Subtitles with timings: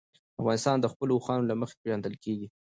[0.41, 2.47] افغانستان د خپلو اوښانو له مخې پېژندل کېږي.